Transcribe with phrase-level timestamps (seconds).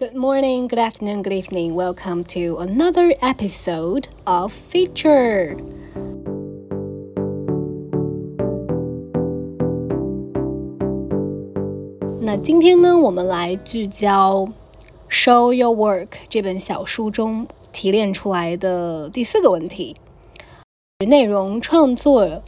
[0.00, 1.74] Good morning, good afternoon, good evening.
[1.74, 5.58] Welcome to another episode of Feature.
[12.18, 14.48] 那今天呢，我们来聚焦
[15.10, 19.96] 《Show Your Work》这本小书中提炼出来的第四个问题：
[21.06, 22.42] 内容创作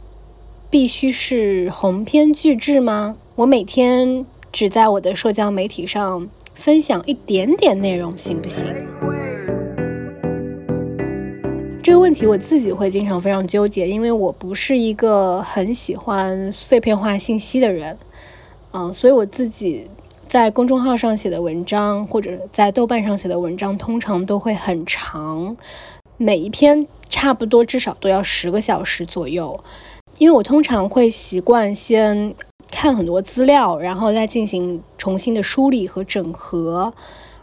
[0.71, 3.15] 必须是鸿篇巨制吗？
[3.35, 6.27] 我每天只在我的社交媒体上。
[6.55, 8.65] 分享一点点内容行不行？
[11.81, 17.97] 这个问题我自己会经常非常纠结，因为我不是一个很喜欢碎片化信息的人，
[18.71, 19.89] 嗯，所以我自己
[20.27, 25.57] 在公众号上写的文章或者在豆瓣上写的文章，通常都会很长，
[26.17, 29.61] 每一篇差不多至少都要十个小时左右，
[30.19, 32.35] 因为我通常会习惯先。
[32.75, 36.93] 看很多资料，然后再进行重新的梳理和整合，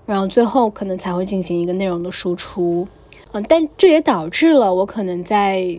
[0.06, 2.88] 然后最后可能才会进行一个内容的输出。
[3.32, 5.79] 嗯，但这也导致了我可能在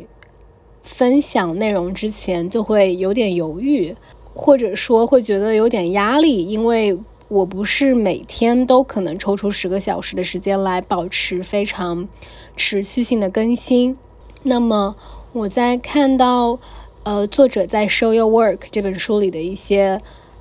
[0.83, 3.95] 分享内容之前就会有点犹豫，
[4.35, 6.95] 或者说会觉得有点压力，因为
[7.29, 12.07] 我不是每天都可能抽出十个小时的时间来保持非常
[12.55, 13.97] 持续性的更新。
[14.43, 14.95] 那么
[15.33, 16.59] 我在看到。
[17.03, 19.99] 呃，作者在《Show Your Work》这本书里的一些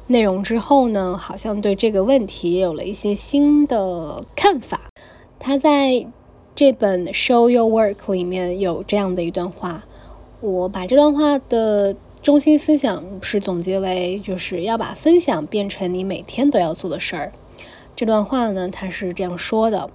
[0.10, 4.82] 内容之后呢，好像对这个问题也有了一些新的看法。
[5.40, 6.06] 他在
[6.54, 9.84] 这本《Show Your Work》里面有这样的一段话，
[10.42, 17.32] 我把这段话的中心思想是总结为，就是要把分享变成你每天都要做的事儿。
[17.96, 19.90] 这段话呢，他是这样说的：“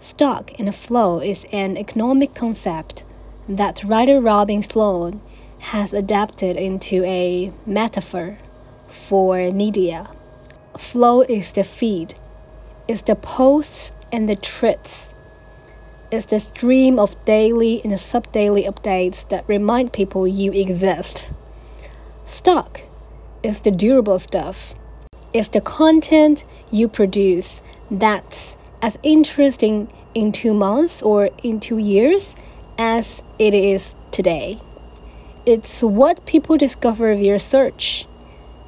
[0.00, 3.02] Stock and flow is an economic concept
[3.48, 5.14] that writer Robin Sloan。”
[5.72, 8.36] has adapted into a metaphor
[8.91, 10.09] For media.
[10.77, 12.15] Flow is the feed,
[12.87, 15.13] it's the posts and the tweets.
[16.11, 21.29] It's the stream of daily and sub-daily updates that remind people you exist.
[22.25, 22.81] Stock
[23.43, 24.75] is the durable stuff.
[25.33, 32.35] It's the content you produce that's as interesting in two months or in two years
[32.77, 34.57] as it is today.
[35.45, 38.05] It's what people discover via search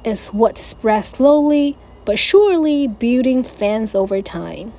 [0.03, 4.71] It's what spreads slowly but surely, building fans over time.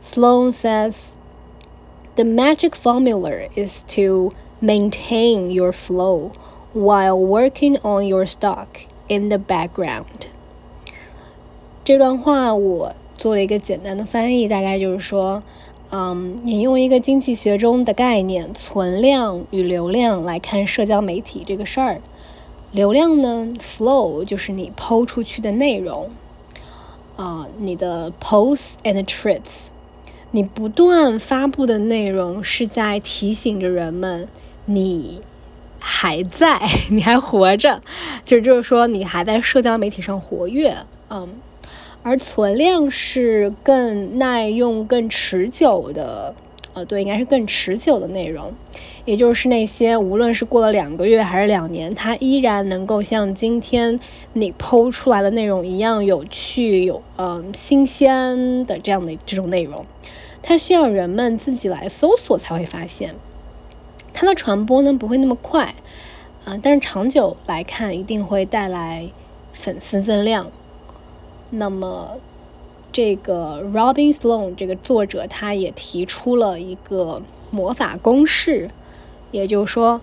[0.00, 1.12] Sloan says
[2.16, 6.32] the magic formula is to maintain your flow
[6.72, 10.28] while working on your stock in the background.
[11.84, 15.42] 这段话我做了一个简单的翻译，大概就是说。
[15.90, 22.02] 嗯，引用一个经济学中的概念“存量与流量”来看社交媒体这个事儿。
[22.73, 26.09] 流量呢，flow 就是你抛出去的内容
[27.15, 29.67] 啊，你的 posts and tweets，
[30.31, 34.27] 你不断发布的内容是在提醒着人们
[34.65, 35.21] 你
[35.79, 37.81] 还在， 你还活着，
[38.25, 40.75] 就就是说你还在社交媒体上活跃，
[41.09, 41.29] 嗯。
[42.05, 46.35] 而存量是更耐用、更持久的，
[46.73, 48.51] 呃，对，应该是更持久的内容，
[49.05, 53.99] 也就是那些无论是过了两个月还是两年，它依然能够像今天
[54.33, 59.85] 你剖出来的内容一样有趣、有嗯新鲜的这样的这种内容，
[60.41, 63.13] 它需要人们自己来搜索才会发现，
[64.11, 65.75] 它的传播呢不会那么快，
[66.45, 69.09] 啊，但是长久来看一定会带来
[69.53, 70.49] 粉丝增量。
[71.51, 72.17] 那么，
[72.93, 78.69] 这个 Robin Sloan 这个作者他也提出了一个魔法公式，
[79.31, 79.99] 也就是说，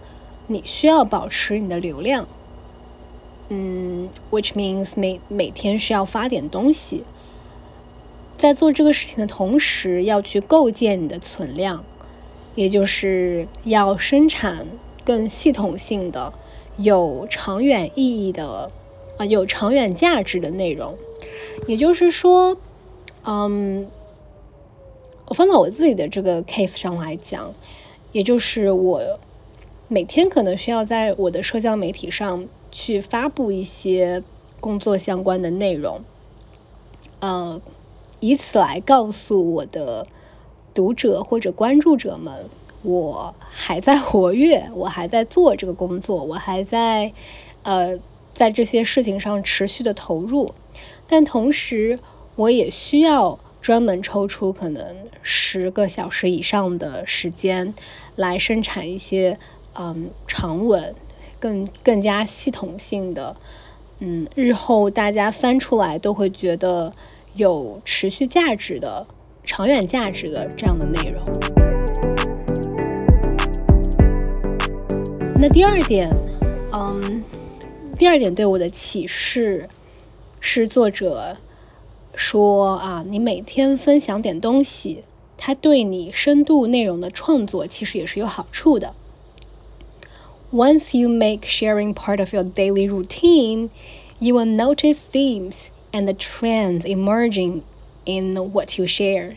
[0.49, 2.27] 你需要保持你的流量，
[3.49, 7.05] 嗯，which means 每每天需要发点东西，
[8.37, 11.85] 在做这个事情的同时，要去构建你的存量，
[12.57, 14.67] 也就是要生产
[15.05, 16.33] 更系统性的、
[16.77, 18.69] 有长远意义的
[19.17, 20.97] 啊，有长远价值的内容。
[21.69, 22.57] 也就是说，
[23.33, 23.87] 嗯，
[25.29, 27.55] 我放到我自己的这个 case 上来讲，
[28.11, 29.01] 也就是我
[29.87, 34.25] 每天可能需要在我的社交媒体上去发布一些
[34.59, 36.03] 工作相关的内容，
[37.21, 37.61] 呃，
[38.19, 40.09] 以此来告诉我的
[40.75, 42.51] 读者或者关注者们，
[42.83, 47.13] 我还在活跃，我还在做这个工作，我还在
[47.63, 47.97] 呃
[48.33, 50.53] 在这些事情上持续的投入。
[51.07, 52.01] 但同时，
[52.41, 57.75] 我也需要专门抽出可能十个小时以上的时间，
[58.17, 59.39] 来生产一些
[59.75, 60.95] 嗯长文，
[61.39, 63.37] 更更加系统性的，
[63.99, 66.95] 嗯，日后大家翻出来都会觉得
[67.35, 69.07] 有持续价值的、
[69.45, 71.23] 长远价值的这样的内容。
[75.35, 76.09] 那第二点，
[76.73, 77.23] 嗯，
[77.99, 79.69] 第二点对我的启示
[80.41, 81.37] 是，作者
[82.16, 85.04] 说啊，你每天分享点东西，
[85.38, 88.94] 它对你深度内容的创作其实也是有好处的。
[90.52, 93.70] Once you make sharing part of your daily routine,
[94.20, 97.64] you will notice themes and the trends emerging
[98.06, 99.36] in what you share.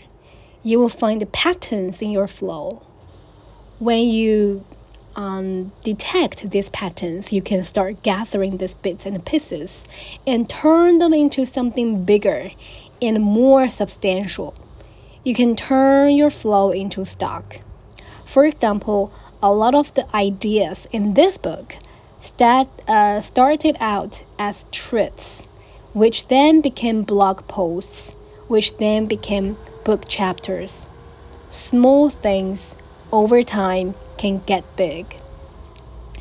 [0.63, 2.79] You will find patterns in your flow.
[3.81, 4.63] When you
[5.16, 9.86] um, detect these patterns, you can start gathering these bits and pieces
[10.26, 12.52] and turn them into something bigger
[13.02, 14.56] and more substantial.
[15.24, 17.58] You can turn your flow into stock.
[18.26, 19.12] For example,
[19.42, 21.76] a lot of the ideas in this book
[22.20, 25.44] start, uh, started out as truths,
[25.94, 28.16] which then became blog posts,
[28.48, 30.88] which then became book chapters.
[31.52, 32.76] Small things
[33.12, 35.06] over time can get big。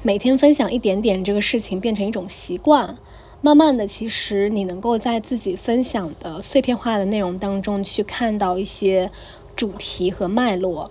[0.03, 2.99] 每天分享一点点这个事情变成一种习惯，
[3.41, 9.09] 慢慢的，其实你能够在自己分享的碎片化的内容当中去看到一些
[9.55, 10.91] 主题和脉络。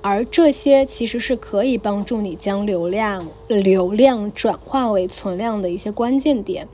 [0.00, 6.68] 而这些其实是可以帮助你将流量流量转化为存量的一些关键点。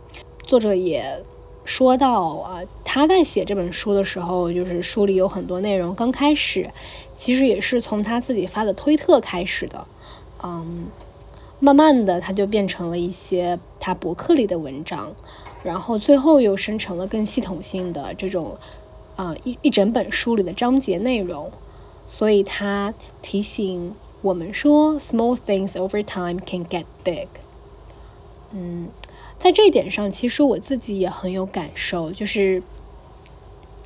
[0.45, 1.25] 作者也
[1.69, 6.71] 说到啊，他在写这本书的时候，就是书里有很多内容，刚开始
[7.15, 9.87] 其实也是从他自己发的推特开始的，
[10.43, 10.87] 嗯，
[11.61, 15.15] 慢慢的他就变成了一些他博客里的文章，
[15.63, 18.57] 然后最后又生成了更系统性的这种
[19.17, 21.53] 啊一一整本书里的章节内容。
[22.09, 27.29] 所以他提醒我们说，small things over time can get big。
[28.53, 28.89] 嗯，
[29.39, 32.63] 在这一点上，其实我自己也很有感受，就是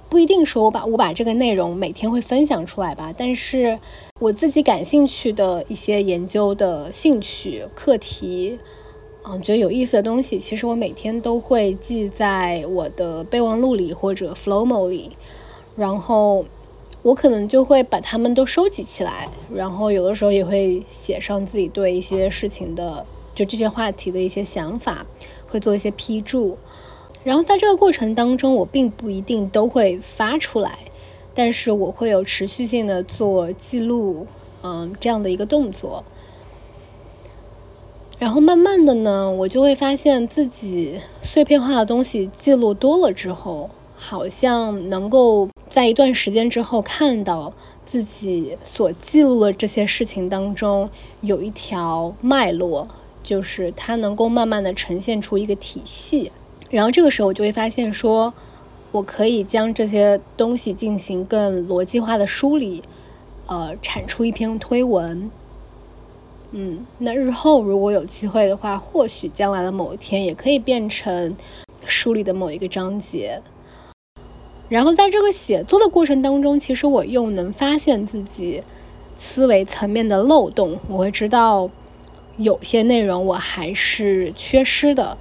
[0.09, 3.79] 不一定说我把我把这个内容每天会分享出来吧，但是
[4.21, 8.59] 我自己感兴趣的一些研究的兴趣课题，
[9.25, 15.11] 嗯，觉得有意思的东西，其实我每天都会记在我的备忘录里或者 Flowmo 里，
[15.77, 16.45] 然后。
[17.05, 23.05] 我可能就会把它们都收集起来，然后有的时候也会写上自己对一些事情的，
[23.35, 25.05] 就这些话题的一些想法，
[25.53, 26.57] 会做一些批注。
[27.23, 30.79] 然后在这个过程当中，我并不一定都会发出来，
[31.35, 34.27] 但是我会有持续性的做记录，
[34.63, 36.03] 嗯，这样的一个动作。
[38.19, 45.49] 然后慢慢的呢，我就会发现自己碎片化的东西记录多了之后，好像能够。
[45.69, 50.91] 在一段时间之后，看到自己所记录的这些事情当中
[51.23, 52.87] 有一条脉络，
[53.23, 56.33] 就是它能够慢慢的呈现出一个体系。
[56.71, 58.33] 然后这个时候，我就会发现说，
[58.91, 62.83] 我可以将这些东西进行更逻辑化的梳理，
[63.47, 65.31] 呃，产出一篇推文。
[66.53, 71.35] 嗯，那日后如果有机会的话，或许将来的某一天也可以变成
[71.87, 73.41] 书里的某一个章节。
[74.69, 78.63] 然后在这个写作的过程当中，其实我又能发现自己
[79.17, 80.79] 思维层面的漏洞。
[80.89, 81.71] 我会知道
[82.37, 85.19] 有些内容我还是缺失的，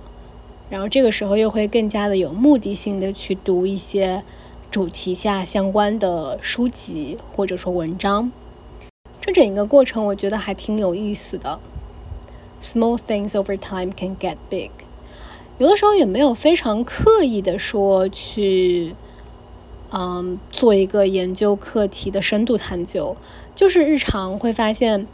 [0.69, 4.23] 然后这个时候又会更加的有目的性的去读一些
[4.69, 8.31] 主题下相关的书籍或者说文章。
[9.19, 11.59] 这整一个过程我觉得还挺有意思的。
[12.63, 14.71] Small things over time can get big。
[15.57, 18.95] 有的时候也没有非常刻意的说去。
[19.93, 23.17] 嗯，做一个研究课题的深度探究，
[23.53, 25.05] 就是日常会发现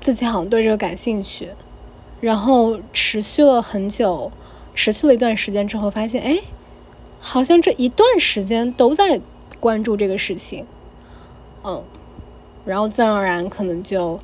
[0.00, 1.50] 自己好像对这个感兴趣，
[2.20, 4.30] 然后持续了很久，
[4.74, 6.38] 持续了一段时间之后，发现哎，
[7.18, 9.20] 好像这一段时间都在
[9.58, 10.66] 关注这个事情，
[11.64, 11.82] 嗯，
[12.64, 14.20] 然后自然而然可能就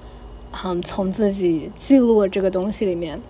[0.64, 3.20] 嗯从自己记录这个东西里面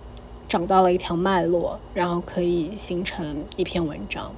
[0.47, 4.31] 找到了一条脉络，然后可以形成一篇文章。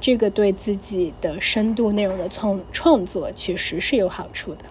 [0.00, 4.64] 这个对自己的深度内容的创创作确实是有好处的。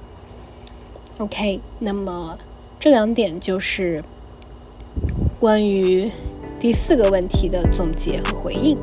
[1.20, 2.38] OK，那么
[2.80, 4.02] 这两点就是
[5.38, 6.10] 关于
[6.58, 8.78] 第四个问题的总结和回应。